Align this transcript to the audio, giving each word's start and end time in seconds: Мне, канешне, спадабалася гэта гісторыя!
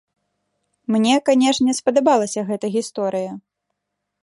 Мне, 0.95 1.15
канешне, 1.27 1.71
спадабалася 1.81 2.45
гэта 2.49 2.65
гісторыя! 2.79 3.31